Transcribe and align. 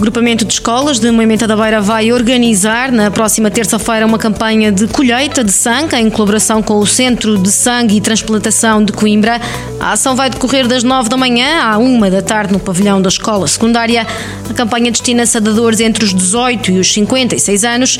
Agrupamento 0.00 0.46
de 0.46 0.54
escolas 0.54 0.98
de 0.98 1.10
Moimenta 1.10 1.46
da 1.46 1.54
Beira 1.54 1.78
vai 1.78 2.10
organizar 2.10 2.90
na 2.90 3.10
próxima 3.10 3.50
terça-feira 3.50 4.06
uma 4.06 4.16
campanha 4.16 4.72
de 4.72 4.88
colheita 4.88 5.44
de 5.44 5.52
sangue 5.52 5.94
em 5.94 6.08
colaboração 6.08 6.62
com 6.62 6.78
o 6.78 6.86
Centro 6.86 7.36
de 7.36 7.52
Sangue 7.52 7.98
e 7.98 8.00
Transplantação 8.00 8.82
de 8.82 8.94
Coimbra. 8.94 9.38
A 9.78 9.92
ação 9.92 10.16
vai 10.16 10.30
decorrer 10.30 10.66
das 10.66 10.82
9 10.82 11.10
da 11.10 11.18
manhã 11.18 11.64
à 11.64 11.76
1 11.76 12.00
da 12.08 12.22
tarde 12.22 12.50
no 12.50 12.58
pavilhão 12.58 13.02
da 13.02 13.10
escola 13.10 13.46
secundária. 13.46 14.06
A 14.48 14.54
campanha 14.54 14.90
destina-se 14.90 15.36
a 15.36 15.40
dadores 15.40 15.80
entre 15.80 16.02
os 16.02 16.14
18 16.14 16.70
e 16.70 16.78
os 16.78 16.90
56 16.90 17.64
anos 17.64 17.98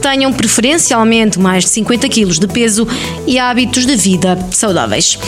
tenham 0.00 0.32
preferencialmente 0.32 1.38
mais 1.38 1.64
de 1.64 1.70
50 1.70 2.08
quilos 2.08 2.38
de 2.38 2.48
peso 2.48 2.86
e 3.26 3.38
hábitos 3.38 3.86
de 3.86 3.94
vida 3.96 4.38
saudáveis. 4.50 5.18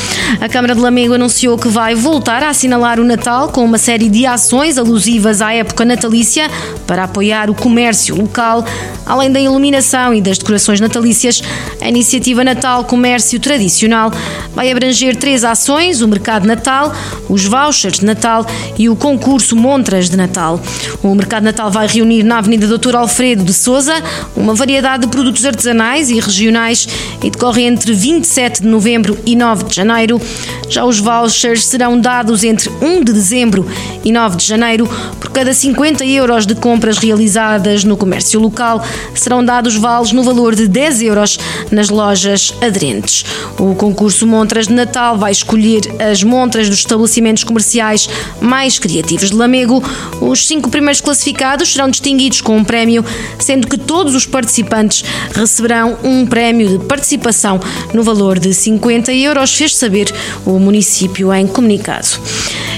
A 0.40 0.48
Câmara 0.48 0.74
de 0.74 0.80
Lamego 0.80 1.14
anunciou 1.14 1.58
que 1.58 1.68
vai 1.68 1.94
voltar 1.94 2.42
a 2.42 2.48
assinalar 2.48 2.98
o 2.98 3.04
Natal 3.04 3.48
com 3.48 3.64
uma 3.64 3.78
série 3.78 4.08
de 4.08 4.26
ações 4.26 4.78
alusivas 4.78 5.42
à 5.42 5.52
época 5.52 5.84
natalícia 5.84 6.50
para 6.86 7.04
apoiar 7.04 7.50
o 7.50 7.54
comércio 7.54 8.16
local, 8.16 8.64
além 9.06 9.30
da 9.30 9.40
iluminação 9.40 10.14
e 10.14 10.20
das 10.20 10.38
decorações 10.38 10.80
natalícias. 10.80 11.42
A 11.80 11.88
iniciativa 11.88 12.42
Natal 12.42 12.84
Comércio 12.84 13.38
Tradicional 13.38 14.10
vai 14.54 14.70
abranger 14.70 15.16
três 15.16 15.44
ações: 15.44 16.00
o 16.00 16.08
Mercado 16.08 16.46
Natal, 16.46 16.92
os 17.28 17.44
vouchers 17.44 17.98
de 17.98 18.04
Natal 18.04 18.46
e 18.78 18.88
o 18.88 18.96
concurso 18.96 19.54
Montras 19.54 20.08
de 20.08 20.16
Natal. 20.16 20.60
O 21.02 21.14
Mercado 21.14 21.44
Natal 21.44 21.70
vai 21.70 21.86
reunir 21.86 22.22
na 22.22 22.38
Avenida 22.38 22.66
Doutor 22.66 22.96
Alfredo 22.96 23.44
de 23.44 23.52
Souza 23.52 23.94
uma 24.36 24.54
variedade 24.62 25.06
de 25.06 25.08
produtos 25.08 25.44
artesanais 25.44 26.08
e 26.08 26.20
regionais 26.20 26.86
e 27.20 27.30
decorre 27.30 27.62
entre 27.62 27.92
27 27.92 28.62
de 28.62 28.68
novembro 28.68 29.18
e 29.26 29.34
9 29.34 29.64
de 29.64 29.74
janeiro. 29.74 30.20
Já 30.68 30.84
os 30.84 31.00
vouchers 31.00 31.64
serão 31.64 32.00
dados 32.00 32.44
entre 32.44 32.70
1 32.80 33.02
de 33.02 33.12
dezembro 33.12 33.66
e 34.04 34.12
9 34.12 34.36
de 34.36 34.46
janeiro 34.46 34.88
cada 35.32 35.52
50 35.52 35.82
50 35.82 36.04
euros 36.04 36.46
de 36.46 36.54
compras 36.54 36.98
realizadas 36.98 37.82
no 37.82 37.96
comércio 37.96 38.38
local, 38.38 38.84
serão 39.14 39.44
dados 39.44 39.74
vales 39.74 40.12
no 40.12 40.22
valor 40.22 40.54
de 40.54 40.68
10 40.68 41.02
euros 41.02 41.38
nas 41.70 41.88
lojas 41.88 42.54
aderentes. 42.60 43.24
O 43.58 43.74
concurso 43.74 44.26
Montras 44.26 44.68
de 44.68 44.74
Natal 44.74 45.18
vai 45.18 45.32
escolher 45.32 45.82
as 46.00 46.22
montras 46.22 46.68
dos 46.68 46.78
estabelecimentos 46.78 47.44
comerciais 47.44 48.08
mais 48.40 48.78
criativos 48.78 49.30
de 49.30 49.36
Lamego. 49.36 49.82
Os 50.20 50.46
cinco 50.46 50.70
primeiros 50.70 51.00
classificados 51.00 51.72
serão 51.72 51.90
distinguidos 51.90 52.40
com 52.40 52.56
um 52.56 52.64
prémio, 52.64 53.04
sendo 53.38 53.66
que 53.66 53.76
todos 53.76 54.14
os 54.14 54.24
participantes 54.24 55.04
receberão 55.34 55.98
um 56.04 56.24
prémio 56.24 56.78
de 56.78 56.84
participação 56.84 57.60
no 57.92 58.02
valor 58.02 58.38
de 58.38 58.54
50 58.54 59.12
euros, 59.12 59.52
fez 59.52 59.74
saber 59.76 60.12
o 60.46 60.58
município 60.58 61.32
em 61.32 61.46
comunicado 61.46 62.08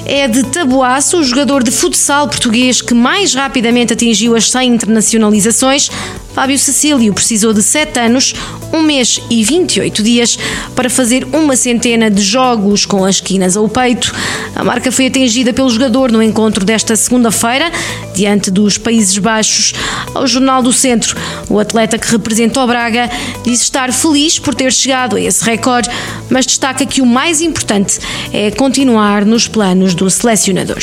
é 0.07 0.29
de 0.29 0.43
Taboaço, 0.45 1.19
o 1.19 1.25
jogador 1.25 1.63
de 1.63 1.71
futsal 1.71 2.29
português 2.29 2.83
que 2.83 2.95
mais 2.95 3.35
rapidamente 3.35 3.93
atingiu 3.93 4.37
as 4.37 4.51
100 4.51 4.75
internacionalizações. 4.75 5.91
Fábio 6.35 6.59
Cecílio 6.59 7.15
precisou 7.15 7.53
de 7.53 7.63
7 7.63 7.99
anos, 8.01 8.35
1 8.73 8.83
mês 8.83 9.21
e 9.31 9.45
28 9.45 10.03
dias 10.03 10.39
para 10.75 10.91
fazer 10.91 11.25
uma 11.33 11.57
centena 11.57 12.11
de 12.11 12.21
jogos 12.21 12.85
com 12.85 13.05
as 13.05 13.21
quinas 13.21 13.57
ao 13.57 13.69
peito. 13.69 14.13
A 14.55 14.63
marca 14.63 14.93
foi 14.93 15.07
atingida 15.07 15.53
pelo 15.53 15.69
jogador 15.69 16.13
no 16.13 16.23
encontro 16.23 16.65
desta 16.65 16.95
segunda-feira, 16.95 17.71
diante 18.15 18.51
dos 18.51 18.79
Países 18.79 19.19
Baixos. 19.19 19.73
Ao 20.15 20.27
Jornal 20.27 20.63
do 20.63 20.73
Centro, 20.73 21.17
o 21.51 21.59
atleta 21.59 21.99
que 21.99 22.11
representou 22.11 22.67
Braga 22.67 23.11
diz 23.43 23.63
estar 23.63 23.93
feliz 23.93 24.39
por 24.39 24.55
ter 24.55 24.73
chegado 24.73 25.17
a 25.17 25.21
esse 25.21 25.45
recorde, 25.45 25.91
mas 26.31 26.47
destaca 26.47 26.87
que 26.87 27.03
o 27.03 27.07
mais 27.07 27.41
importante 27.41 27.99
é 28.33 28.51
continuar 28.51 29.25
nos 29.25 29.49
planos 29.49 29.95
do 29.95 30.09
selecionador. 30.09 30.83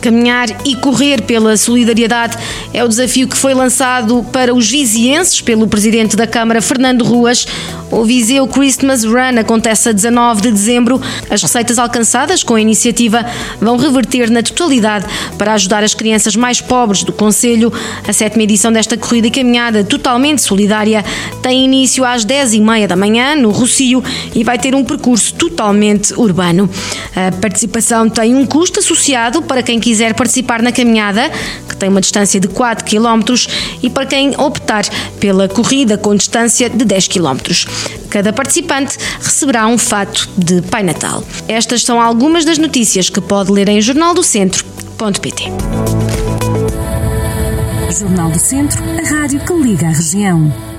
Caminhar 0.00 0.48
e 0.64 0.76
correr 0.76 1.22
pela 1.22 1.56
solidariedade 1.56 2.36
é 2.72 2.84
o 2.84 2.88
desafio 2.88 3.26
que 3.26 3.36
foi 3.36 3.54
lançado 3.54 4.24
para 4.32 4.54
os 4.54 4.70
vizienses 4.70 5.40
pelo 5.40 5.66
presidente 5.66 6.14
da 6.16 6.26
Câmara, 6.26 6.62
Fernando 6.62 7.04
Ruas. 7.04 7.46
O 7.90 8.04
Viseu 8.04 8.46
Christmas 8.48 9.04
Run 9.04 9.38
acontece 9.38 9.88
a 9.88 9.92
19 9.92 10.42
de 10.42 10.50
dezembro. 10.50 11.00
As 11.30 11.42
receitas 11.42 11.78
alcançadas 11.78 12.42
com 12.42 12.54
a 12.54 12.60
iniciativa 12.60 13.24
vão 13.60 13.76
reverter 13.76 14.30
na 14.30 14.42
totalidade 14.42 15.06
para 15.38 15.54
ajudar 15.54 15.84
as 15.84 15.94
crianças 15.94 16.34
mais 16.34 16.60
pobres 16.60 17.04
do 17.04 17.12
Conselho. 17.12 17.72
A 18.06 18.12
sétima 18.12 18.42
edição 18.42 18.72
desta 18.72 18.96
corrida 18.96 19.28
e 19.28 19.30
caminhada 19.30 19.84
totalmente 19.84 20.42
solidária 20.42 21.04
tem 21.42 21.64
início 21.64 22.04
às 22.04 22.24
10h30 22.26 22.86
da 22.86 22.96
manhã, 22.96 23.36
no 23.36 23.50
Rocio, 23.50 24.02
e 24.34 24.42
vai 24.42 24.58
ter 24.58 24.74
um 24.74 24.84
percurso 24.84 25.34
totalmente 25.34 26.12
urbano. 26.14 26.68
A 27.14 27.32
participação 27.40 28.08
tem 28.08 28.34
um 28.34 28.44
custo 28.44 28.80
associado 28.80 29.42
para 29.42 29.62
quem 29.62 29.78
quiser 29.78 30.14
participar 30.14 30.60
na 30.60 30.72
caminhada, 30.72 31.30
que 31.76 31.80
tem 31.80 31.88
uma 31.88 32.00
distância 32.00 32.40
de 32.40 32.48
4 32.48 32.84
km, 32.84 33.46
e 33.82 33.90
para 33.90 34.06
quem 34.06 34.34
optar 34.38 34.84
pela 35.20 35.46
corrida 35.48 35.98
com 35.98 36.14
distância 36.14 36.68
de 36.70 36.84
10 36.84 37.08
km. 37.08 37.36
Cada 38.08 38.32
participante 38.32 38.96
receberá 39.20 39.66
um 39.66 39.76
fato 39.76 40.28
de 40.38 40.62
Pai 40.62 40.82
Natal. 40.82 41.22
Estas 41.46 41.82
são 41.82 42.00
algumas 42.00 42.44
das 42.44 42.58
notícias 42.58 43.10
que 43.10 43.20
pode 43.20 43.52
ler 43.52 43.68
em 43.68 43.80
jornaldocentro.pt. 43.80 45.44
Jornal 47.98 48.30
do 48.30 48.38
Centro, 48.38 48.82
a 48.82 49.08
rádio 49.08 49.40
que 49.40 49.52
liga 49.52 49.86
a 49.86 49.90
região. 49.90 50.75